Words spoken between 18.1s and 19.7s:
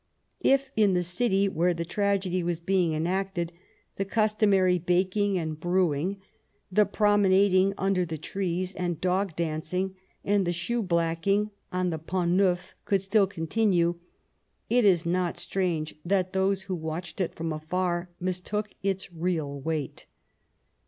mistook its real